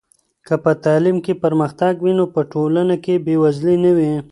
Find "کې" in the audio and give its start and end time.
1.25-1.33, 3.03-3.13